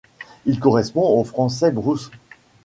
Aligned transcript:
Il 0.47 0.59
correspond 0.59 1.07
au 1.19 1.23
français 1.23 1.69
brousse. 1.69 2.09